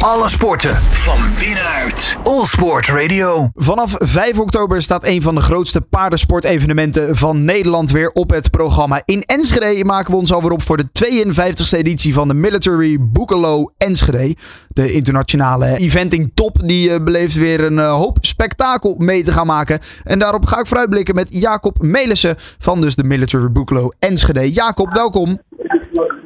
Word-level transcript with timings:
Alle 0.00 0.28
sporten 0.28 0.76
van 0.76 1.18
binnenuit. 1.38 2.16
All 2.22 2.44
Sport 2.44 2.88
Radio. 2.88 3.50
Vanaf 3.54 3.94
5 3.98 4.38
oktober 4.38 4.82
staat 4.82 5.04
een 5.04 5.22
van 5.22 5.34
de 5.34 5.40
grootste 5.40 5.80
paardensportevenementen 5.80 7.16
van 7.16 7.44
Nederland 7.44 7.90
weer 7.90 8.10
op 8.10 8.30
het 8.30 8.50
programma. 8.50 9.02
In 9.04 9.22
Enschede 9.22 9.84
maken 9.84 10.12
we 10.12 10.18
ons 10.18 10.32
alweer 10.32 10.50
op 10.50 10.62
voor 10.62 10.76
de 10.76 10.86
52e 11.04 11.78
editie 11.78 12.14
van 12.14 12.28
de 12.28 12.34
Military 12.34 12.98
Boekelo 13.00 13.72
Enschede. 13.76 14.36
De 14.68 14.92
internationale 14.92 15.76
eventing 15.76 16.30
top 16.34 16.56
die 16.64 16.90
eh, 16.90 17.02
beleeft 17.02 17.34
weer 17.34 17.64
een 17.64 17.78
eh, 17.78 17.92
hoop 17.92 18.18
spektakel 18.20 18.94
mee 18.98 19.22
te 19.22 19.32
gaan 19.32 19.46
maken. 19.46 19.80
En 20.04 20.18
daarop 20.18 20.46
ga 20.46 20.58
ik 20.58 20.66
vooruitblikken 20.66 21.14
met 21.14 21.26
Jacob 21.30 21.82
Melissen 21.82 22.34
van 22.58 22.80
dus 22.80 22.94
de 22.94 23.04
Military 23.04 23.50
Boekelo 23.50 23.92
Enschede. 23.98 24.52
Jacob, 24.52 24.92
welkom. 24.92 25.40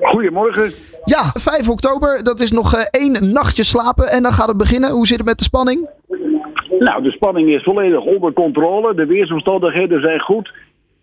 Goedemorgen. 0.01 0.73
Ja, 1.05 1.23
5 1.35 1.69
oktober, 1.69 2.25
dat 2.25 2.41
is 2.41 2.53
nog 2.53 2.75
eh, 2.75 2.83
één 2.91 3.33
nachtje 3.33 3.65
slapen 3.65 4.09
en 4.09 4.23
dan 4.23 4.33
gaat 4.33 4.49
het 4.49 4.57
beginnen. 4.57 4.91
Hoe 4.91 5.07
zit 5.07 5.17
het 5.17 5.27
met 5.27 5.39
de 5.39 5.45
spanning? 5.45 5.89
Nou, 6.79 7.03
de 7.03 7.11
spanning 7.11 7.49
is 7.49 7.63
volledig 7.63 8.05
onder 8.05 8.33
controle. 8.33 8.95
De 8.95 9.07
weersomstandigheden 9.07 10.01
zijn 10.01 10.21
goed. 10.21 10.53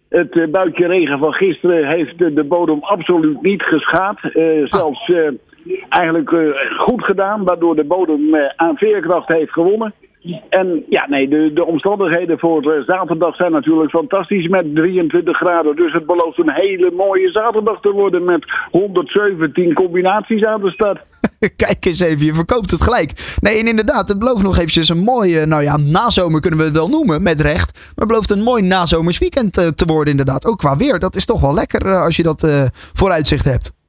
Het 0.10 0.36
uh, 0.36 0.48
buitje 0.48 0.88
regen 0.88 1.20
van 1.20 1.34
gisteren 1.34 1.88
heeft 1.88 2.18
de, 2.18 2.34
de 2.34 2.44
bodem 2.44 2.80
absoluut 2.82 3.42
niet 3.42 3.62
geschaad. 3.62 4.18
Uh, 4.24 4.66
zelfs 4.66 5.08
uh, 5.08 5.28
eigenlijk 5.90 6.32
goed 6.78 7.04
gedaan, 7.04 7.44
waardoor 7.44 7.76
de 7.76 7.84
bodem 7.84 8.36
aan 8.56 8.78
veerkracht 8.78 9.28
heeft 9.28 9.52
gewonnen. 9.52 9.94
En 10.50 10.84
ja, 10.90 11.08
nee, 11.10 11.28
de, 11.28 11.52
de 11.54 11.66
omstandigheden 11.66 12.40
voor 12.40 12.84
zaterdag 12.86 13.36
zijn 13.36 13.52
natuurlijk 13.52 13.90
fantastisch 13.90 14.48
met 14.48 14.76
23 14.76 15.38
graden. 15.38 15.76
Dus 15.76 15.94
het 15.94 16.06
belooft 16.06 16.38
een 16.38 16.52
hele 16.52 16.92
mooie 16.92 17.32
zaterdag 17.32 17.80
te 17.80 17.92
worden 17.92 18.24
met 18.24 18.46
117 18.72 19.74
combinaties 19.74 20.46
aan 20.46 20.62
de 20.62 20.72
start. 20.72 21.00
Kijk 21.56 21.86
eens 21.86 22.00
even, 22.00 22.26
je 22.26 22.34
verkoopt 22.34 22.72
het 22.72 22.82
gelijk. 22.82 23.38
Nee, 23.42 23.60
en 23.60 23.68
inderdaad, 23.68 24.08
het 24.08 24.20
belooft 24.20 24.44
nog 24.44 24.58
eventjes 24.58 24.90
een 24.90 25.04
mooie, 25.04 25.46
nou 25.46 25.64
ja, 25.64 25.78
nazomer 25.78 26.42
kunnen 26.42 26.60
we 26.60 26.66
het 26.66 26.76
wel 26.76 26.88
noemen, 26.88 27.24
met 27.24 27.40
recht. 27.40 27.74
Maar 27.74 27.94
het 27.96 28.08
belooft 28.08 28.32
een 28.32 28.44
mooi 28.44 28.64
nazomers 28.64 29.20
weekend 29.20 29.54
te 29.54 29.86
worden 29.86 30.12
inderdaad. 30.12 30.46
Ook 30.46 30.58
qua 30.58 30.78
weer, 30.78 31.00
dat 31.00 31.16
is 31.16 31.26
toch 31.26 31.42
wel 31.42 31.54
lekker 31.54 31.96
als 31.96 32.16
je 32.16 32.24
dat 32.24 32.48
vooruitzicht 32.94 33.46
hebt. 33.46 33.81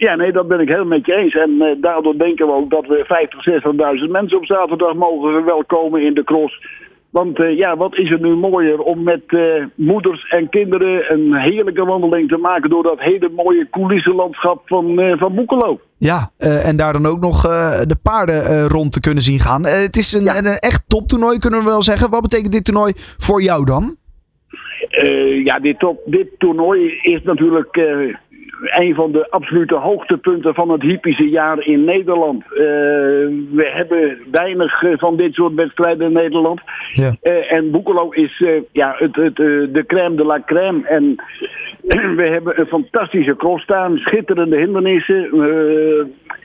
Ja, 0.00 0.14
nee, 0.14 0.32
dat 0.32 0.48
ben 0.48 0.60
ik 0.60 0.68
helemaal 0.68 0.98
met 0.98 1.06
je 1.06 1.14
eens. 1.14 1.34
En 1.34 1.50
uh, 1.50 1.66
daardoor 1.80 2.18
denken 2.18 2.46
we 2.46 2.52
ook 2.52 2.70
dat 2.70 2.86
we 2.86 3.04
50, 3.06 4.04
60.000 4.04 4.10
mensen 4.10 4.38
op 4.38 4.46
zaterdag 4.46 4.94
mogen 4.94 5.32
verwelkomen 5.32 6.02
in 6.02 6.14
de 6.14 6.24
cross. 6.24 6.66
Want 7.10 7.38
uh, 7.38 7.56
ja, 7.56 7.76
wat 7.76 7.96
is 7.96 8.10
er 8.10 8.20
nu 8.20 8.34
mooier 8.34 8.78
om 8.78 9.02
met 9.02 9.22
uh, 9.26 9.64
moeders 9.74 10.28
en 10.28 10.48
kinderen 10.48 11.12
een 11.12 11.34
heerlijke 11.34 11.84
wandeling 11.84 12.28
te 12.28 12.36
maken 12.36 12.70
door 12.70 12.82
dat 12.82 13.00
hele 13.00 13.30
mooie 13.36 13.68
coulissenlandschap 13.70 14.62
van, 14.64 15.16
van 15.18 15.34
Boekelo. 15.34 15.80
Ja, 15.98 16.30
en 16.38 16.76
daar 16.76 16.92
dan 16.92 17.06
ook 17.06 17.20
nog 17.20 17.42
de 17.86 17.96
paarden 18.02 18.68
rond 18.68 18.92
te 18.92 19.00
kunnen 19.00 19.22
zien 19.22 19.38
gaan. 19.38 19.64
het 19.64 19.96
is 19.96 20.12
een, 20.12 20.24
ja. 20.24 20.38
een, 20.38 20.44
echt 20.44 20.84
toptoernooi, 20.88 21.38
kunnen 21.38 21.60
we 21.60 21.66
wel 21.66 21.82
zeggen. 21.82 22.10
Wat 22.10 22.22
betekent 22.22 22.52
dit 22.52 22.64
toernooi 22.64 22.92
voor 22.96 23.42
jou 23.42 23.64
dan? 23.64 23.96
ja, 25.44 25.58
dit, 25.58 25.78
top, 25.78 26.00
dit 26.04 26.28
toernooi 26.38 26.98
is 27.02 27.22
natuurlijk 27.22 27.78
een 28.62 28.94
van 28.94 29.12
de 29.12 29.30
absolute 29.30 29.74
hoogtepunten 29.74 30.54
van 30.54 30.70
het 30.70 30.82
hippische 30.82 31.28
jaar 31.28 31.66
in 31.66 31.84
Nederland. 31.84 32.44
Uh, 32.44 32.58
we 33.50 33.70
hebben 33.74 34.18
weinig 34.30 34.82
van 34.98 35.16
dit 35.16 35.34
soort 35.34 35.54
wedstrijden 35.54 36.06
in 36.06 36.12
Nederland. 36.12 36.60
Ja. 36.92 37.16
Uh, 37.22 37.52
en 37.52 37.70
Boekelo 37.70 38.10
is 38.10 38.44
ja, 38.72 38.94
het, 38.98 39.16
het, 39.16 39.36
de 39.36 39.84
crème 39.86 40.16
de 40.16 40.24
la 40.24 40.42
crème. 40.46 40.86
En 40.86 41.14
we 42.16 42.28
hebben 42.28 42.60
een 42.60 42.66
fantastische 42.66 43.36
cross 43.36 43.62
staan, 43.62 43.96
schitterende 43.96 44.56
hindernissen. 44.56 45.28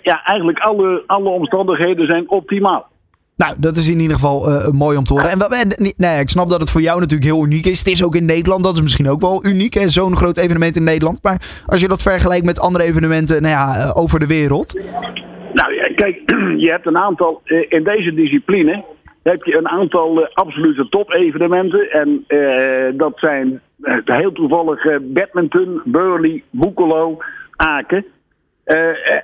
ja, 0.02 0.23
eigenlijk 0.23 0.59
alle, 0.59 1.03
alle 1.05 1.29
omstandigheden 1.29 2.05
zijn 2.05 2.29
optimaal. 2.29 2.94
Nou, 3.38 3.55
dat 3.58 3.75
is 3.75 3.89
in 3.89 4.00
ieder 4.00 4.16
geval 4.16 4.50
uh, 4.50 4.69
mooi 4.69 4.97
om 4.97 5.03
te 5.03 5.14
horen. 5.14 5.30
En, 5.30 5.39
en 5.39 5.94
nee, 5.97 6.19
ik 6.19 6.30
snap 6.30 6.47
dat 6.47 6.59
het 6.59 6.72
voor 6.72 6.81
jou 6.81 7.00
natuurlijk 7.00 7.31
heel 7.31 7.45
uniek 7.45 7.66
is. 7.66 7.80
Het 7.80 7.88
is 7.88 8.03
ook 8.03 8.16
in 8.16 8.25
Nederland, 8.25 8.64
dat 8.64 8.75
is 8.75 8.81
misschien 8.81 9.09
ook 9.09 9.22
wel 9.22 9.45
uniek. 9.45 9.78
Zo'n 9.85 10.16
groot 10.16 10.38
evenement 10.38 10.75
in 10.75 10.84
Nederland. 10.84 11.23
Maar 11.23 11.63
als 11.66 11.81
je 11.81 11.88
dat 11.88 12.01
vergelijkt 12.01 12.46
met 12.46 12.59
andere 12.59 12.84
evenementen 12.84 13.41
nou 13.41 13.53
ja, 13.53 13.91
over 13.96 14.19
de 14.19 14.28
wereld. 14.28 14.79
Nou 15.53 15.94
kijk, 15.96 16.22
je 16.66 16.69
hebt 16.69 16.85
een 16.85 16.97
aantal, 16.97 17.41
in 17.69 17.84
deze 17.84 18.13
discipline 18.13 18.84
heb 19.23 19.44
je 19.44 19.57
een 19.57 19.69
aantal 19.69 20.28
absolute 20.34 20.90
top-evenementen. 20.90 21.91
En 21.91 22.25
dat 22.97 23.13
zijn 23.16 23.62
heel 24.06 24.31
toevallig 24.31 25.00
badminton, 25.02 25.81
Burley, 25.85 26.44
Boekelo, 26.50 27.17
Aken. 27.56 28.06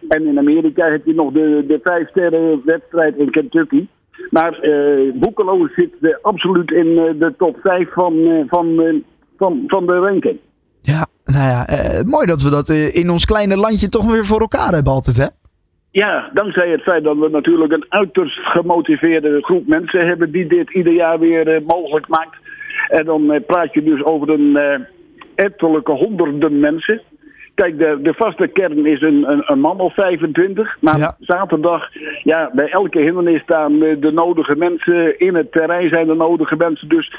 en 0.08 0.28
in 0.28 0.38
Amerika 0.38 0.86
heb 0.86 1.06
je 1.06 1.14
nog 1.14 1.32
de, 1.32 1.64
de 1.68 1.80
vijf 1.84 2.10
sterren 2.10 2.62
wedstrijd 2.66 3.16
in 3.16 3.32
Kentucky. 3.32 3.88
Maar 4.30 4.66
uh, 4.66 5.14
Boekelo 5.14 5.68
zit 5.76 5.94
uh, 6.02 6.16
absoluut 6.22 6.72
in 6.72 6.88
uh, 6.88 7.20
de 7.20 7.34
top 7.38 7.58
5 7.64 7.94
van, 7.94 8.46
van, 8.48 9.02
van, 9.38 9.64
van 9.68 9.86
de 9.86 9.94
ranking. 9.94 10.40
Ja, 10.82 11.08
nou 11.26 11.44
ja, 11.44 11.66
mooi 12.06 12.26
dat 12.26 12.42
we 12.42 12.50
dat 12.50 12.70
in 12.70 13.10
ons 13.10 13.26
kleine 13.26 13.58
landje 13.58 13.90
toch 13.90 14.12
weer 14.12 14.26
voor 14.26 14.40
elkaar 14.40 14.74
hebben 14.74 14.94
altijd, 14.94 15.18
hè? 15.18 15.28
Ja, 15.92 16.30
dankzij 16.34 16.70
het 16.70 16.82
feit 16.82 17.04
dat 17.04 17.18
we 17.18 17.30
natuurlijk 17.30 17.72
een 17.72 17.86
uiterst 17.90 18.40
gemotiveerde 18.40 19.42
groep 19.42 19.68
mensen 19.68 20.08
hebben 20.08 20.32
die 20.32 20.48
dit 20.48 20.74
ieder 20.74 20.94
jaar 20.94 21.20
weer 21.20 21.62
mogelijk 21.68 22.08
maakt. 22.08 22.38
En 22.88 23.06
dan 23.06 23.44
praat 23.48 23.74
je 23.74 23.84
dus 23.84 24.04
over 24.04 24.30
een 24.30 24.60
ettelijke 25.36 25.92
honderden 25.92 26.60
mensen. 26.60 27.02
Kijk, 27.56 27.78
de, 27.78 28.00
de 28.02 28.14
vaste 28.14 28.48
kern 28.48 28.86
is 28.86 29.02
een, 29.02 29.32
een, 29.32 29.44
een 29.46 29.60
man 29.60 29.80
of 29.80 29.94
25. 29.94 30.78
Maar 30.80 30.98
ja. 30.98 31.16
zaterdag, 31.20 31.88
ja, 32.24 32.52
bij 32.54 32.70
elke 32.70 33.00
hindernis 33.00 33.42
staan 33.42 33.80
de 33.80 34.12
nodige 34.14 34.56
mensen. 34.56 35.20
In 35.20 35.36
het 35.36 35.52
terrein 35.52 35.90
zijn 35.90 36.08
de 36.08 36.16
nodige 36.16 36.56
mensen. 36.56 36.90
Dus 36.90 37.14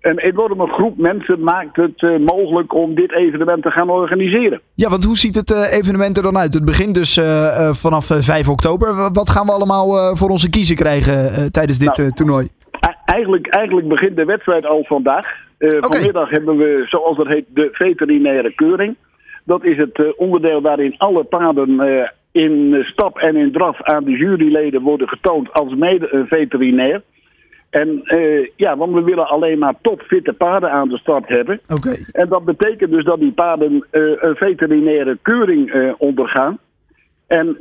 een 0.00 0.18
enorme 0.18 0.66
groep 0.66 0.98
mensen 0.98 1.40
maakt 1.40 1.76
het 1.76 2.02
uh, 2.02 2.18
mogelijk 2.18 2.74
om 2.74 2.94
dit 2.94 3.12
evenement 3.12 3.62
te 3.62 3.70
gaan 3.70 3.90
organiseren. 3.90 4.60
Ja, 4.74 4.88
want 4.88 5.04
hoe 5.04 5.16
ziet 5.16 5.36
het 5.36 5.50
uh, 5.50 5.72
evenement 5.72 6.16
er 6.16 6.22
dan 6.22 6.38
uit? 6.38 6.54
Het 6.54 6.64
begint 6.64 6.94
dus 6.94 7.16
uh, 7.16 7.72
vanaf 7.72 8.06
5 8.06 8.48
oktober. 8.48 9.10
Wat 9.12 9.30
gaan 9.30 9.46
we 9.46 9.52
allemaal 9.52 10.16
voor 10.16 10.28
onze 10.28 10.50
kiezen 10.50 10.76
krijgen 10.76 11.52
tijdens 11.52 11.78
dit 11.78 11.96
nou, 11.96 12.10
toernooi? 12.10 12.48
Eigenlijk, 13.04 13.46
eigenlijk 13.46 13.88
begint 13.88 14.16
de 14.16 14.24
wedstrijd 14.24 14.66
al 14.66 14.84
vandaag. 14.84 15.26
Okay. 15.58 15.80
Vanmiddag 15.80 16.30
hebben 16.30 16.56
we, 16.56 16.82
zoals 16.86 17.16
dat 17.16 17.26
heet, 17.26 17.44
de 17.48 17.68
veterinaire 17.72 18.54
keuring. 18.54 18.96
Dat 19.46 19.64
is 19.64 19.76
het 19.76 19.98
uh, 19.98 20.08
onderdeel 20.16 20.60
waarin 20.60 20.94
alle 20.98 21.24
paarden 21.24 21.70
uh, 21.70 22.08
in 22.32 22.84
stap 22.84 23.18
en 23.18 23.36
in 23.36 23.52
draf 23.52 23.82
aan 23.82 24.04
de 24.04 24.10
juryleden 24.10 24.82
worden 24.82 25.08
getoond 25.08 25.52
als 25.52 25.74
mede 25.74 26.08
een 26.10 26.26
veterinair. 26.26 27.02
En 27.70 28.00
uh, 28.04 28.48
ja, 28.56 28.76
want 28.76 28.94
we 28.94 29.02
willen 29.02 29.28
alleen 29.28 29.58
maar 29.58 29.74
topfitte 29.82 30.32
paarden 30.32 30.70
aan 30.70 30.88
de 30.88 30.98
start 30.98 31.28
hebben. 31.28 31.60
Okay. 31.74 32.06
En 32.12 32.28
dat 32.28 32.44
betekent 32.44 32.90
dus 32.90 33.04
dat 33.04 33.20
die 33.20 33.32
paarden 33.32 33.86
een 33.90 34.36
veterinaire 34.36 35.18
keuring 35.22 35.94
ondergaan. 35.98 36.58
En 37.26 37.56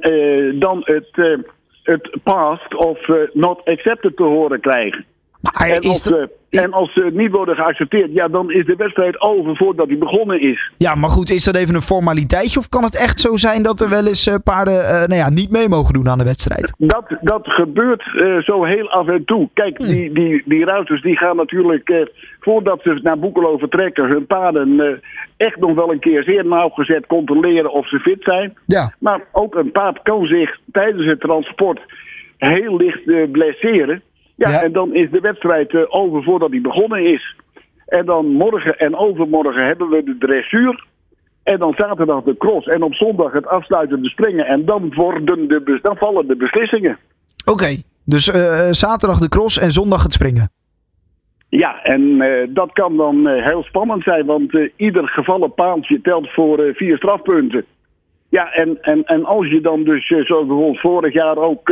dan 0.59 0.81
het, 0.83 1.39
het 1.83 2.17
passed 2.23 2.75
of 2.75 2.99
not 3.33 3.61
accepted 3.65 4.15
te 4.15 4.23
horen 4.23 4.59
krijgen. 4.59 5.05
Maar 5.53 5.69
en, 5.69 5.81
als, 5.81 6.11
en 6.49 6.73
als 6.73 6.93
ze 6.93 7.09
niet 7.13 7.31
worden 7.31 7.55
geaccepteerd, 7.55 8.13
ja, 8.13 8.27
dan 8.27 8.51
is 8.51 8.65
de 8.65 8.75
wedstrijd 8.75 9.21
over 9.21 9.55
voordat 9.55 9.87
die 9.87 9.97
begonnen 9.97 10.41
is. 10.41 10.71
Ja, 10.77 10.95
maar 10.95 11.09
goed, 11.09 11.29
is 11.29 11.43
dat 11.43 11.55
even 11.55 11.75
een 11.75 11.81
formaliteitje? 11.81 12.59
Of 12.59 12.69
kan 12.69 12.83
het 12.83 12.95
echt 12.95 13.19
zo 13.19 13.35
zijn 13.35 13.63
dat 13.63 13.81
er 13.81 13.89
wel 13.89 14.07
eens 14.07 14.27
uh, 14.27 14.35
paarden 14.43 14.73
uh, 14.73 14.91
nou 14.91 15.15
ja, 15.15 15.29
niet 15.29 15.51
mee 15.51 15.69
mogen 15.69 15.93
doen 15.93 16.09
aan 16.09 16.17
de 16.17 16.23
wedstrijd? 16.23 16.73
Dat, 16.77 17.05
dat 17.21 17.41
gebeurt 17.43 18.03
uh, 18.15 18.37
zo 18.37 18.63
heel 18.63 18.89
af 18.89 19.07
en 19.07 19.25
toe. 19.25 19.49
Kijk, 19.53 19.77
hmm. 19.77 19.87
die, 19.87 20.13
die, 20.13 20.43
die 20.45 20.65
ruiters 20.65 21.01
die 21.01 21.17
gaan 21.17 21.35
natuurlijk, 21.35 22.09
voordat 22.39 22.81
ze 22.81 22.99
naar 23.03 23.19
Boekelo 23.19 23.57
vertrekken, 23.57 24.09
hun 24.09 24.25
paarden 24.25 25.01
echt 25.37 25.57
nog 25.59 25.75
wel 25.75 25.91
een 25.91 25.99
keer 25.99 26.23
zeer 26.23 26.45
nauwgezet 26.45 27.05
controleren 27.07 27.71
of 27.71 27.87
ze 27.87 27.99
fit 27.99 28.23
zijn. 28.23 28.57
Ja. 28.65 28.93
Maar 28.99 29.21
ook 29.31 29.55
een 29.55 29.71
paard 29.71 29.99
kan 30.03 30.25
zich 30.25 30.57
tijdens 30.71 31.05
het 31.05 31.19
transport 31.19 31.79
heel 32.37 32.77
licht 32.77 33.31
blesseren. 33.31 34.01
Ja, 34.35 34.49
ja, 34.49 34.63
en 34.63 34.71
dan 34.71 34.93
is 34.93 35.09
de 35.11 35.19
wedstrijd 35.19 35.73
uh, 35.73 35.81
over 35.87 36.23
voordat 36.23 36.51
die 36.51 36.61
begonnen 36.61 37.05
is. 37.13 37.35
En 37.85 38.05
dan 38.05 38.25
morgen 38.25 38.77
en 38.77 38.95
overmorgen 38.95 39.65
hebben 39.65 39.89
we 39.89 40.03
de 40.03 40.17
dressuur. 40.17 40.85
En 41.43 41.59
dan 41.59 41.73
zaterdag 41.77 42.23
de 42.23 42.37
cross. 42.37 42.67
En 42.67 42.83
op 42.83 42.93
zondag 42.93 43.31
het 43.31 43.47
afsluitende 43.47 44.09
springen. 44.09 44.45
En 44.45 44.65
dan, 44.65 44.93
worden 44.93 45.47
de, 45.47 45.79
dan 45.81 45.97
vallen 45.97 46.27
de 46.27 46.35
beslissingen. 46.35 46.97
Oké, 47.45 47.51
okay, 47.51 47.83
dus 48.05 48.27
uh, 48.27 48.71
zaterdag 48.71 49.19
de 49.19 49.29
cross 49.29 49.59
en 49.59 49.71
zondag 49.71 50.03
het 50.03 50.13
springen. 50.13 50.49
Ja, 51.49 51.83
en 51.83 52.01
uh, 52.01 52.47
dat 52.49 52.71
kan 52.71 52.97
dan 52.97 53.27
heel 53.27 53.63
spannend 53.63 54.03
zijn. 54.03 54.25
Want 54.25 54.57
ieder 54.75 55.07
gevallen 55.07 55.53
paaltje 55.53 56.01
telt 56.01 56.29
voor 56.29 56.71
vier 56.73 56.97
strafpunten. 56.97 57.65
Ja, 58.29 58.51
en, 58.51 58.77
en, 58.81 59.03
en 59.03 59.25
als 59.25 59.47
je 59.47 59.61
dan 59.61 59.83
dus, 59.83 60.07
zoals 60.07 60.47
bijvoorbeeld 60.47 60.79
vorig 60.79 61.13
jaar 61.13 61.37
ook 61.37 61.71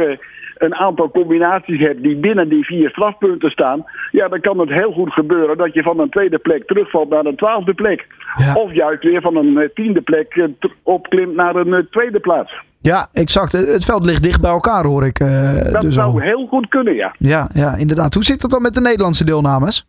een 0.63 0.75
aantal 0.75 1.11
combinaties 1.11 1.79
hebt 1.79 2.03
die 2.03 2.15
binnen 2.15 2.49
die 2.49 2.65
vier 2.65 2.89
strafpunten 2.89 3.49
staan, 3.49 3.85
ja, 4.11 4.27
dan 4.27 4.41
kan 4.41 4.59
het 4.59 4.69
heel 4.69 4.91
goed 4.91 5.13
gebeuren 5.13 5.57
dat 5.57 5.73
je 5.73 5.83
van 5.83 5.99
een 5.99 6.09
tweede 6.09 6.37
plek 6.37 6.67
terugvalt 6.67 7.09
naar 7.09 7.25
een 7.25 7.35
twaalfde 7.35 7.73
plek. 7.73 8.07
Ja. 8.35 8.53
Of 8.53 8.73
juist 8.73 9.03
weer 9.03 9.21
van 9.21 9.35
een 9.35 9.71
tiende 9.73 10.01
plek 10.01 10.49
opklimt 10.83 11.35
naar 11.35 11.55
een 11.55 11.87
tweede 11.89 12.19
plaats. 12.19 12.53
Ja, 12.81 13.07
exact. 13.11 13.51
Het 13.51 13.85
veld 13.85 14.05
ligt 14.05 14.23
dicht 14.23 14.41
bij 14.41 14.51
elkaar, 14.51 14.85
hoor 14.85 15.05
ik. 15.05 15.19
Uh, 15.19 15.71
dat 15.71 15.81
dus 15.81 15.93
zou 15.93 16.11
al. 16.11 16.19
heel 16.19 16.47
goed 16.47 16.67
kunnen, 16.67 16.93
ja. 16.93 17.15
Ja, 17.17 17.49
ja, 17.53 17.75
inderdaad. 17.75 18.13
Hoe 18.13 18.23
zit 18.23 18.41
het 18.41 18.51
dan 18.51 18.61
met 18.61 18.73
de 18.73 18.81
Nederlandse 18.81 19.25
deelnames? 19.25 19.85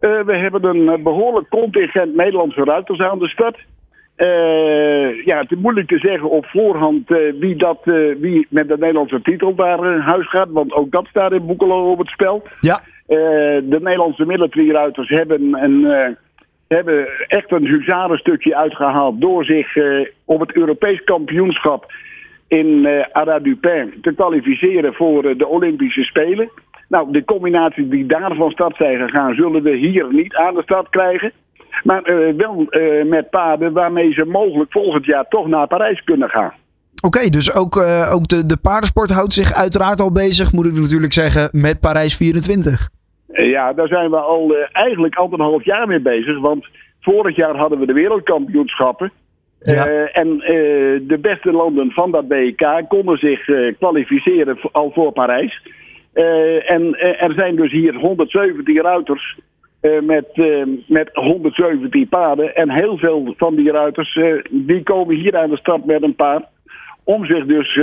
Uh, 0.00 0.10
we 0.24 0.36
hebben 0.36 0.64
een 0.64 1.02
behoorlijk 1.02 1.48
contingent 1.48 2.16
Nederlandse 2.16 2.64
ruiters 2.64 3.00
aan 3.00 3.18
de 3.18 3.28
start. 3.28 3.58
Uh, 4.16 5.24
ja, 5.24 5.38
het 5.38 5.50
is 5.50 5.58
moeilijk 5.58 5.88
te 5.88 5.98
zeggen 5.98 6.30
op 6.30 6.46
voorhand 6.46 7.10
uh, 7.10 7.18
wie, 7.40 7.56
dat, 7.56 7.80
uh, 7.84 8.16
wie 8.20 8.46
met 8.50 8.68
de 8.68 8.78
Nederlandse 8.78 9.22
titel 9.22 9.54
daar 9.54 9.98
huis 10.00 10.28
gaat. 10.28 10.48
Want 10.50 10.72
ook 10.72 10.90
dat 10.90 11.06
staat 11.06 11.32
in 11.32 11.46
Boekelo 11.46 11.90
op 11.90 11.98
het 11.98 12.08
spel. 12.08 12.42
Ja. 12.60 12.80
de 13.06 13.78
Nederlandse 13.82 14.26
military 14.26 14.70
ruiters 14.70 15.08
hebben, 15.08 15.62
een, 15.62 16.16
hebben 16.68 17.08
echt 17.26 17.52
een 17.52 17.66
huzarenstukje 17.66 18.56
uitgehaald... 18.56 19.20
door 19.20 19.44
zich 19.44 19.76
op 20.24 20.40
het 20.40 20.56
Europees 20.56 21.04
kampioenschap 21.04 21.92
in 22.48 22.88
Aradupin 23.12 23.94
te 24.02 24.12
kwalificeren 24.12 24.94
voor 24.94 25.36
de 25.36 25.46
Olympische 25.46 26.02
Spelen. 26.02 26.50
Nou, 26.88 27.12
de 27.12 27.24
combinatie 27.24 27.88
die 27.88 28.06
daar 28.06 28.34
van 28.34 28.50
start 28.50 28.76
zijn 28.76 28.98
gegaan... 28.98 29.34
zullen 29.34 29.62
we 29.62 29.76
hier 29.76 30.06
niet 30.10 30.34
aan 30.34 30.54
de 30.54 30.62
start 30.62 30.88
krijgen... 30.88 31.32
Maar 31.82 32.10
uh, 32.10 32.36
wel 32.36 32.66
uh, 32.70 33.04
met 33.04 33.30
paden 33.30 33.72
waarmee 33.72 34.12
ze 34.12 34.24
mogelijk 34.24 34.72
volgend 34.72 35.04
jaar 35.04 35.28
toch 35.28 35.46
naar 35.46 35.66
Parijs 35.66 36.04
kunnen 36.04 36.28
gaan. 36.28 36.52
Oké, 37.02 37.16
okay, 37.16 37.30
dus 37.30 37.54
ook, 37.54 37.76
uh, 37.76 38.10
ook 38.14 38.28
de, 38.28 38.46
de 38.46 38.56
paardensport 38.56 39.10
houdt 39.10 39.32
zich 39.32 39.52
uiteraard 39.52 40.00
al 40.00 40.12
bezig, 40.12 40.52
moet 40.52 40.66
ik 40.66 40.72
natuurlijk 40.72 41.12
zeggen, 41.12 41.48
met 41.52 41.80
Parijs 41.80 42.16
24. 42.16 42.88
ja, 43.32 43.72
daar 43.72 43.88
zijn 43.88 44.10
we 44.10 44.16
al 44.16 44.54
eigenlijk 44.72 45.14
anderhalf 45.14 45.64
jaar 45.64 45.86
mee 45.86 46.00
bezig. 46.00 46.40
Want 46.40 46.66
vorig 47.00 47.36
jaar 47.36 47.56
hadden 47.56 47.78
we 47.78 47.86
de 47.86 47.92
wereldkampioenschappen. 47.92 49.12
Ja. 49.60 49.86
en 50.12 50.38
de 51.06 51.18
beste 51.20 51.52
landen 51.52 51.90
van 51.90 52.10
dat 52.10 52.28
BK 52.28 52.82
konden 52.88 53.18
zich 53.18 53.44
kwalificeren 53.78 54.58
al 54.72 54.90
voor 54.94 55.12
Parijs. 55.12 55.62
en 56.66 57.00
er 57.00 57.32
zijn 57.36 57.56
dus 57.56 57.72
hier 57.72 57.94
117 57.94 58.82
ruiters 58.82 59.36
uh, 59.84 60.02
met, 60.02 60.26
uh, 60.34 60.66
met 60.86 61.10
117 61.12 62.08
paarden. 62.08 62.54
En 62.54 62.70
heel 62.70 62.98
veel 62.98 63.34
van 63.36 63.54
die 63.54 63.70
ruiters 63.70 64.14
uh, 64.14 64.42
die 64.50 64.82
komen 64.82 65.16
hier 65.16 65.36
aan 65.36 65.50
de 65.50 65.56
start 65.56 65.84
met 65.84 66.02
een 66.02 66.14
paard. 66.14 66.44
Om 67.06 67.24
zich 67.26 67.46
dus 67.46 67.74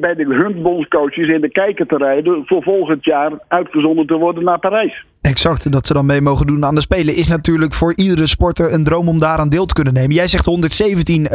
bij 0.00 0.14
de 0.14 0.24
huntbondscoaches 0.24 1.28
in 1.28 1.40
de 1.40 1.50
kijker 1.50 1.86
te 1.86 1.96
rijden. 1.96 2.42
Voor 2.46 2.62
volgend 2.62 3.04
jaar 3.04 3.32
uitgezonden 3.48 4.06
te 4.06 4.14
worden 4.14 4.44
naar 4.44 4.58
Parijs. 4.58 5.04
Exact, 5.20 5.72
dat 5.72 5.86
ze 5.86 5.92
dan 5.92 6.06
mee 6.06 6.20
mogen 6.20 6.46
doen 6.46 6.64
aan 6.64 6.74
de 6.74 6.80
Spelen. 6.80 7.16
Is 7.16 7.28
natuurlijk 7.28 7.74
voor 7.74 7.92
iedere 7.96 8.26
sporter 8.26 8.72
een 8.72 8.84
droom 8.84 9.08
om 9.08 9.18
daaraan 9.18 9.48
deel 9.48 9.66
te 9.66 9.74
kunnen 9.74 9.92
nemen. 9.92 10.14
Jij 10.14 10.26
zegt 10.26 10.44
117 10.44 11.26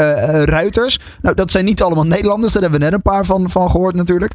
ruiters. 0.45 0.99
Nou, 1.21 1.35
dat 1.35 1.51
zijn 1.51 1.65
niet 1.65 1.81
allemaal 1.81 2.05
Nederlanders. 2.05 2.53
Daar 2.53 2.61
hebben 2.61 2.79
we 2.79 2.85
net 2.85 2.95
een 2.95 3.11
paar 3.11 3.25
van, 3.25 3.49
van 3.49 3.69
gehoord 3.69 3.95
natuurlijk. 3.95 4.33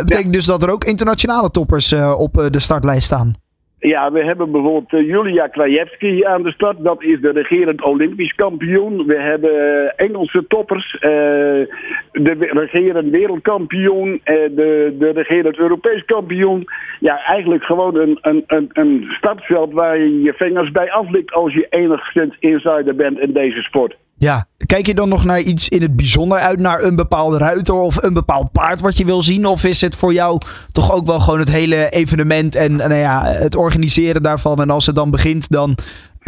betekent 0.00 0.24
ja. 0.24 0.30
dus 0.30 0.46
dat 0.46 0.62
er 0.62 0.70
ook 0.70 0.84
internationale 0.84 1.50
toppers 1.50 1.92
op 2.16 2.32
de 2.50 2.58
startlijst 2.58 3.06
staan. 3.06 3.45
Ja, 3.86 4.12
we 4.12 4.24
hebben 4.24 4.50
bijvoorbeeld 4.50 4.92
uh, 4.92 5.08
Julia 5.08 5.46
Krajewski 5.46 6.24
aan 6.24 6.42
de 6.42 6.52
start. 6.52 6.84
Dat 6.84 7.02
is 7.02 7.20
de 7.20 7.30
regerend 7.30 7.82
Olympisch 7.82 8.34
kampioen. 8.34 9.06
We 9.06 9.18
hebben 9.18 9.54
uh, 9.54 9.90
Engelse 9.96 10.44
toppers. 10.48 10.94
Uh, 10.94 11.00
de 11.00 12.36
regerend 12.38 13.10
wereldkampioen. 13.10 14.20
de, 14.24 14.96
de 14.98 15.10
regerend 15.10 15.58
Europees 15.58 16.04
kampioen. 16.04 16.64
Ja, 17.00 17.24
eigenlijk 17.24 17.64
gewoon 17.64 17.96
een, 17.96 18.18
een, 18.20 18.44
een, 18.46 18.70
een 18.72 19.06
startveld 19.10 19.72
waar 19.72 19.98
je 19.98 20.22
je 20.22 20.32
vingers 20.32 20.70
bij 20.70 20.92
aflikt 20.92 21.32
als 21.32 21.52
je 21.52 21.66
enigszins 21.70 22.36
insider 22.38 22.94
bent 22.94 23.18
in 23.18 23.32
deze 23.32 23.62
sport. 23.62 23.96
Ja, 24.18 24.46
kijk 24.66 24.86
je 24.86 24.94
dan 24.94 25.08
nog 25.08 25.24
naar 25.24 25.40
iets 25.40 25.68
in 25.68 25.82
het 25.82 25.96
bijzonder 25.96 26.38
uit, 26.38 26.58
naar 26.58 26.82
een 26.82 26.96
bepaalde 26.96 27.38
ruiter 27.38 27.74
of 27.74 28.02
een 28.02 28.14
bepaald 28.14 28.52
paard 28.52 28.80
wat 28.80 28.96
je 28.96 29.04
wil 29.04 29.22
zien? 29.22 29.46
Of 29.46 29.64
is 29.64 29.80
het 29.80 29.96
voor 29.96 30.12
jou 30.12 30.40
toch 30.72 30.92
ook 30.94 31.06
wel 31.06 31.18
gewoon 31.18 31.38
het 31.38 31.50
hele 31.50 31.90
evenement 31.90 32.54
en 32.54 32.76
nou 32.76 32.94
ja, 32.94 33.22
het 33.24 33.56
organiseren 33.56 34.22
daarvan? 34.22 34.60
En 34.60 34.70
als 34.70 34.86
het 34.86 34.94
dan 34.94 35.10
begint, 35.10 35.50
dan 35.50 35.76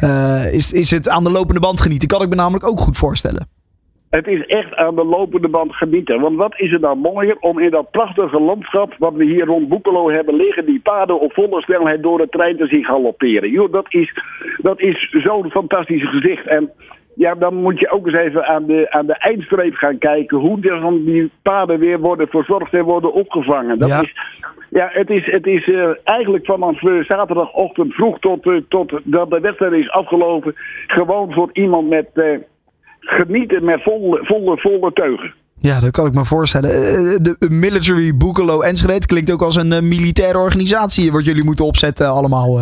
uh, 0.05 0.55
is, 0.55 0.73
is 0.73 0.91
het 0.91 1.09
aan 1.09 1.25
de 1.25 1.31
lopende 1.31 1.61
band 1.61 1.81
genieten. 1.81 2.09
Kan 2.09 2.23
ik 2.23 2.29
me 2.29 2.35
namelijk 2.35 2.67
ook 2.67 2.81
goed 2.81 2.97
voorstellen. 2.97 3.49
Het 4.11 4.27
is 4.27 4.47
echt 4.47 4.75
aan 4.75 4.95
de 4.95 5.05
lopende 5.05 5.49
band 5.49 5.75
genieten. 5.75 6.21
Want 6.21 6.37
wat 6.37 6.55
is 6.57 6.73
er 6.73 6.81
dan 6.81 6.99
mooier 6.99 7.37
om 7.41 7.59
in 7.59 7.71
dat 7.71 7.91
prachtige 7.91 8.41
landschap 8.41 8.95
wat 8.99 9.15
we 9.15 9.25
hier 9.25 9.47
rond 9.47 9.69
Boekelo 9.69 10.11
hebben 10.11 10.35
liggen, 10.35 10.67
die 10.67 10.81
paden 10.81 11.21
op 11.21 11.33
volle 11.33 11.63
snelheid 11.63 12.03
door 12.03 12.19
de 12.19 12.29
trein 12.29 12.57
te 12.57 12.67
zien 12.67 12.85
galopperen. 12.85 13.51
Joh, 13.51 13.73
dat 13.73 13.87
is, 13.89 14.13
dat 14.57 14.81
is 14.81 15.09
zo'n 15.11 15.51
fantastisch 15.51 16.09
gezicht. 16.09 16.47
En 16.47 16.71
ja, 17.19 17.35
dan 17.35 17.55
moet 17.55 17.79
je 17.79 17.91
ook 17.91 18.07
eens 18.07 18.17
even 18.17 18.47
aan 18.47 18.67
de, 18.67 18.87
aan 18.91 19.07
de 19.07 19.15
eindstreep 19.19 19.75
gaan 19.75 19.99
kijken 19.99 20.39
hoe 20.39 20.61
dan 20.61 21.05
die 21.05 21.31
paden 21.43 21.79
weer 21.79 21.99
worden 22.01 22.29
verzorgd 22.29 22.73
en 22.75 22.85
worden 22.85 23.13
opgevangen. 23.13 23.79
Dat 23.79 23.89
Ja. 23.89 24.01
is, 24.01 24.13
ja, 24.71 24.89
het 24.93 25.11
is, 25.11 25.27
het 25.27 25.47
is 25.47 25.69
eh, 25.69 25.89
eigenlijk 26.05 26.45
vanaf 26.47 26.83
eh, 26.83 27.05
zaterdagochtend 27.05 27.95
vroeg 27.95 28.19
tot, 28.19 28.47
eh, 28.47 28.53
tot 28.69 29.01
dat 29.05 29.31
de 29.31 29.41
wedstrijd 29.41 29.73
is 29.73 29.91
afgelopen. 29.91 30.55
Gewoon 30.87 31.33
voor 31.33 31.51
iemand 31.53 31.89
met 31.89 32.09
eh, 32.15 32.25
genieten 33.01 33.65
met 33.65 33.83
volle, 33.83 34.19
volle, 34.23 34.59
volle 34.59 34.93
teugen. 34.93 35.35
Ja, 35.61 35.81
dat 35.81 35.91
kan 35.91 36.07
ik 36.07 36.15
me 36.15 36.25
voorstellen. 36.25 36.71
De 37.23 37.37
Military 37.51 38.17
Boekelo 38.17 38.61
Enschede 38.61 39.07
klinkt 39.07 39.33
ook 39.33 39.43
als 39.43 39.57
een 39.57 39.89
militaire 39.89 40.39
organisatie 40.39 41.13
wat 41.13 41.25
jullie 41.25 41.45
moeten 41.45 41.65
opzetten 41.65 42.09
allemaal. 42.09 42.59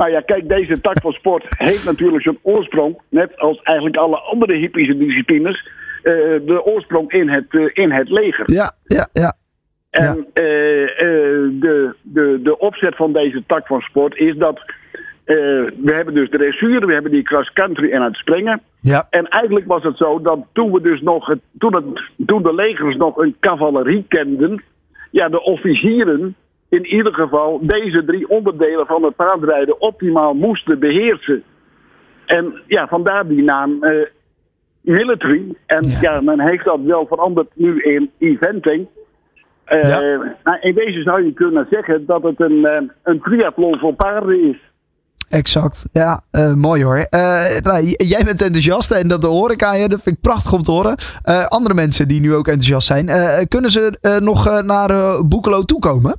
Nou 0.00 0.12
ja, 0.12 0.20
kijk, 0.20 0.48
deze 0.48 0.80
tak 0.80 1.00
van 1.00 1.12
sport 1.12 1.44
heeft 1.48 1.84
natuurlijk 1.84 2.22
zijn 2.22 2.38
oorsprong, 2.42 3.00
net 3.08 3.38
als 3.38 3.62
eigenlijk 3.62 3.96
alle 3.96 4.18
andere 4.18 4.54
hippische 4.54 4.96
disciplines, 4.96 5.68
eh, 6.02 6.12
de 6.46 6.60
oorsprong 6.64 7.12
in 7.12 7.28
het, 7.28 7.46
eh, 7.48 7.70
in 7.72 7.92
het 7.92 8.08
leger. 8.08 8.52
Ja, 8.52 8.72
ja, 8.84 9.08
ja. 9.12 9.34
En 9.90 10.26
eh, 10.32 10.42
de, 11.60 11.94
de, 12.02 12.40
de 12.42 12.58
opzet 12.58 12.96
van 12.96 13.12
deze 13.12 13.42
tak 13.46 13.66
van 13.66 13.80
sport 13.80 14.16
is 14.16 14.36
dat 14.36 14.60
we 15.24 15.92
hebben 15.94 16.14
dus 16.14 16.30
de 16.30 16.38
dressuur, 16.38 16.86
we 16.86 16.92
hebben 16.92 17.10
die 17.10 17.22
cross 17.22 17.52
country 17.52 17.90
en 17.90 18.02
het 18.02 18.16
springen. 18.16 18.60
Ja, 18.80 19.06
En 19.10 19.28
eigenlijk 19.28 19.66
was 19.66 19.82
het 19.82 19.96
zo 19.96 20.20
dat 20.20 20.38
toen 20.52 20.72
we 20.72 20.80
dus 20.80 21.00
nog 21.00 21.26
het, 21.26 21.40
toen, 21.58 21.74
het, 21.74 22.02
toen 22.26 22.42
de 22.42 22.54
legers 22.54 22.96
nog 22.96 23.16
een 23.16 23.36
cavalerie 23.40 24.04
kenden, 24.08 24.62
ja, 25.10 25.28
de 25.28 25.42
officieren 25.42 26.36
in 26.70 26.86
ieder 26.86 27.14
geval 27.14 27.58
deze 27.62 28.04
drie 28.04 28.28
onderdelen 28.28 28.86
van 28.86 29.02
het 29.02 29.16
paardrijden 29.16 29.80
optimaal 29.80 30.34
moesten 30.34 30.78
beheersen. 30.78 31.42
En 32.26 32.62
ja, 32.66 32.86
vandaar 32.86 33.26
die 33.28 33.42
naam 33.42 33.78
military. 34.80 35.54
En 35.66 35.88
Ja. 35.88 35.98
ja. 36.00 36.20
men 36.20 36.40
heeft 36.40 36.64
dat 36.64 36.80
wel 36.80 37.06
veranderd 37.06 37.48
nu 37.54 37.82
in 37.82 38.10
eventing. 38.18 38.86
Eh, 39.64 39.80
Ja. 39.88 40.00
nou, 40.44 40.58
in 40.60 40.74
deze 40.74 41.02
zou 41.02 41.24
je 41.24 41.32
kunnen 41.32 41.66
zeggen 41.70 42.06
dat 42.06 42.22
het 42.22 42.40
een, 42.40 42.64
eh, 42.66 42.82
een 43.02 43.20
triathlon 43.20 43.78
voor 43.78 43.94
paarden 43.94 44.42
is. 44.50 44.56
exact. 45.28 45.86
Ja, 45.92 46.20
mooi 46.54 46.84
hoor. 46.84 47.06
Nou, 47.62 47.84
jij 47.96 48.24
bent 48.24 48.42
enthousiast 48.42 48.90
en 48.90 49.08
dat 49.08 49.22
hoor 49.24 49.50
ik 49.50 49.62
aan 49.62 49.78
je. 49.78 49.88
Dat 49.88 50.02
vind 50.02 50.16
ik 50.16 50.22
prachtig 50.22 50.52
om 50.52 50.62
te 50.62 50.70
horen. 50.70 50.96
Andere 51.48 51.74
mensen 51.74 52.08
die 52.08 52.20
nu 52.20 52.34
ook 52.34 52.46
enthousiast 52.46 52.86
zijn, 52.86 53.06
kunnen 53.48 53.70
ze 53.70 54.18
nog 54.22 54.62
naar 54.62 55.24
Boekelo 55.26 55.62
toekomen? 55.62 56.18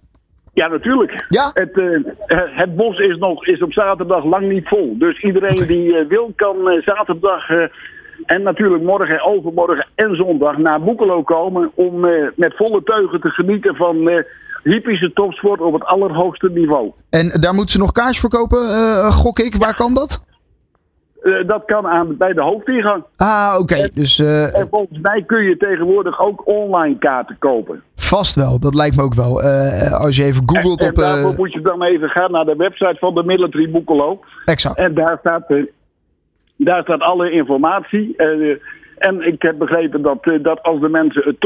Ja, 0.54 0.68
natuurlijk. 0.68 1.26
Ja? 1.30 1.52
Het, 1.54 1.78
eh, 1.78 2.40
het 2.46 2.76
bos 2.76 2.98
is, 2.98 3.18
nog, 3.18 3.46
is 3.46 3.62
op 3.62 3.74
zaterdag 3.74 4.24
lang 4.24 4.48
niet 4.48 4.68
vol. 4.68 4.96
Dus 4.98 5.22
iedereen 5.24 5.68
die 5.68 5.98
eh, 5.98 6.08
wil, 6.08 6.34
kan 6.36 6.70
eh, 6.70 6.82
zaterdag 6.82 7.50
en 8.26 8.42
natuurlijk 8.42 8.84
morgen, 8.84 9.24
overmorgen 9.24 9.88
en 9.96 10.16
zondag 10.16 10.58
naar 10.58 10.82
Boekelo 10.82 11.24
komen. 11.24 11.72
Om 11.76 12.00
met 12.36 12.56
volle 12.56 12.84
teugen 12.84 13.22
te 13.22 13.30
genieten 13.30 13.76
van 13.76 14.24
hippische 14.64 15.14
topsport 15.14 15.62
op 15.62 15.74
het 15.74 15.84
allerhoogste 15.84 16.50
niveau. 16.50 16.92
En 17.10 17.30
daar 17.40 17.54
moeten 17.54 17.72
ze 17.72 17.80
nog 17.80 17.92
kaars 17.92 18.20
verkopen, 18.20 18.60
gok 19.12 19.40
ik. 19.40 19.56
Waar 19.56 19.76
kan 19.76 19.94
dat? 19.94 20.24
Eh, 21.22 21.48
dat 21.48 21.66
kan 21.66 21.88
aan, 21.88 22.18
bij 22.18 22.34
de 22.34 22.42
hoofdingang. 22.42 23.04
Ah, 23.16 23.58
oké. 23.60 23.90
Dus 23.94 24.20
eh, 24.20 24.60
En 24.60 24.68
volgens 24.70 25.00
mij 25.02 25.24
kun 25.24 25.44
je 25.44 25.58
tegenwoordig 25.58 26.20
ook 26.20 26.48
online 26.48 26.98
kaarten 26.98 27.36
kopen. 27.40 27.84
vast 27.96 28.36
wel. 28.36 28.60
Dat 28.60 28.74
lijkt 28.76 28.96
me 28.96 29.04
ook 29.04 29.14
wel. 29.14 29.42
Eh, 29.42 29.92
als 30.02 30.16
je 30.16 30.24
even 30.24 30.44
googelt 30.46 30.82
en 30.82 30.90
op... 30.90 30.98
eh, 30.98 31.04
daarvoor 31.04 31.34
moet 31.36 31.54
je 31.54 31.62
dan 31.62 31.84
even 31.84 32.10
gaan 32.10 32.32
naar 32.32 32.46
de 32.46 32.56
website 32.56 32.96
van 33.00 33.14
de 33.14 33.24
Military 33.24 33.72
Boekelo. 33.72 34.20
exact. 34.46 34.80
En 34.80 34.94
daar 34.94 35.18
staat, 35.20 35.44
daar 36.56 36.82
staat 36.84 37.02
alle 37.02 37.32
informatie. 37.32 38.16
En 38.98 39.28
ik 39.28 39.42
heb 39.42 39.58
begrepen 39.58 40.02
dat, 40.02 40.24
dat 40.42 40.64
als 40.64 40.80
de 40.80 40.90
mensen 40.90 41.24
het 41.26 41.40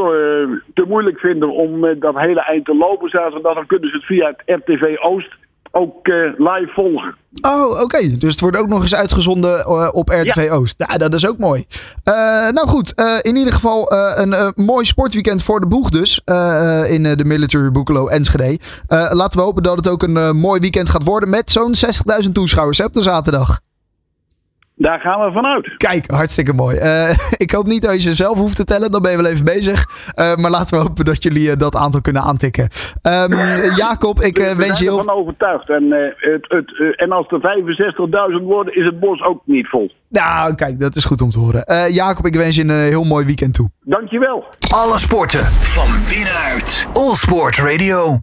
te 0.73 0.85
moeilijk 0.87 1.19
vinden 1.19 1.53
om 1.53 1.99
dat 1.99 2.19
hele 2.19 2.41
eind 2.41 2.65
te 2.65 2.75
lopen 2.75 3.09
zaterdag, 3.09 3.53
dan 3.53 3.65
kunnen 3.65 3.89
ze 3.89 3.95
het 3.95 4.05
via 4.05 4.27
het 4.27 4.61
RTV 4.61 4.95
Oost 5.01 5.35
ook 5.75 6.07
eh, 6.07 6.15
live 6.37 6.71
volgen. 6.73 7.15
Oh, 7.41 7.81
oké. 7.81 8.17
Dus 8.17 8.31
het 8.31 8.39
wordt 8.39 8.57
ook 8.57 8.67
nog 8.67 8.81
eens 8.81 8.95
uitgezonden 8.95 9.59
eh, 9.59 9.89
op 9.91 10.09
RTV 10.09 10.49
Oost. 10.51 10.83
Ja, 10.87 10.97
dat 10.97 11.13
is 11.13 11.27
ook 11.27 11.37
mooi. 11.37 11.65
Eh, 12.03 12.13
nou 12.49 12.67
goed, 12.67 12.93
in 13.21 13.35
ieder 13.35 13.53
geval 13.53 13.91
een 13.91 14.53
mooi 14.55 14.85
sportweekend 14.85 15.43
voor 15.43 15.59
de 15.59 15.67
boeg 15.67 15.89
dus. 15.89 16.21
in 16.89 17.03
de 17.03 17.25
Military 17.25 17.71
Boekelo 17.71 18.07
Enschede. 18.07 18.59
Laten 18.87 19.39
we 19.39 19.45
hopen 19.45 19.63
dat 19.63 19.77
het 19.77 19.89
ook 19.89 20.03
een 20.03 20.37
mooi 20.37 20.59
weekend 20.59 20.89
gaat 20.89 21.03
worden 21.03 21.29
met 21.29 21.51
zo'n 21.51 21.73
60.000 22.23 22.31
toeschouwers 22.31 22.77
hè, 22.77 22.85
op 22.85 22.93
de 22.93 23.01
zaterdag. 23.01 23.59
Daar 24.77 24.99
gaan 24.99 25.25
we 25.25 25.31
vanuit. 25.31 25.77
Kijk, 25.77 26.11
hartstikke 26.11 26.53
mooi. 26.53 26.77
Uh, 26.77 27.09
ik 27.45 27.51
hoop 27.51 27.65
niet 27.65 27.81
dat 27.81 27.93
je 27.93 27.99
ze 27.99 28.13
zelf 28.13 28.37
hoeft 28.37 28.55
te 28.55 28.63
tellen. 28.63 28.91
Dan 28.91 29.01
ben 29.01 29.11
je 29.11 29.17
wel 29.17 29.31
even 29.31 29.45
bezig. 29.45 29.85
Uh, 30.15 30.35
maar 30.35 30.51
laten 30.51 30.77
we 30.77 30.83
hopen 30.83 31.05
dat 31.05 31.23
jullie 31.23 31.49
uh, 31.49 31.55
dat 31.57 31.75
aantal 31.75 32.01
kunnen 32.01 32.21
aantikken. 32.21 32.69
Um, 33.03 33.35
Jacob, 33.83 34.19
ik 34.19 34.37
we, 34.37 34.55
wens 34.57 34.79
je 34.79 34.83
heel... 34.83 34.99
Ik 34.99 35.05
ben 35.05 35.13
ervan 35.13 35.23
overtuigd. 35.23 35.69
En, 35.69 35.91
het, 36.17 36.45
het, 36.47 36.97
en 36.97 37.11
als 37.11 37.27
er 37.27 37.39
65.000 38.39 38.43
worden, 38.43 38.75
is 38.75 38.85
het 38.85 38.99
bos 38.99 39.21
ook 39.21 39.41
niet 39.45 39.67
vol. 39.67 39.91
Nou, 40.09 40.55
kijk, 40.55 40.79
dat 40.79 40.95
is 40.95 41.05
goed 41.05 41.21
om 41.21 41.29
te 41.29 41.39
horen. 41.39 41.93
Jacob, 41.93 42.25
ik 42.25 42.35
wens 42.35 42.55
je 42.55 42.61
een 42.61 42.69
heel 42.69 43.03
mooi 43.03 43.25
weekend 43.25 43.53
toe. 43.53 43.69
Dankjewel. 43.81 44.43
Alle 44.73 44.97
sporten 44.97 45.45
van 45.45 45.87
binnenuit. 46.09 46.87
All 46.93 47.13
Sport 47.13 47.57
Radio. 47.57 48.19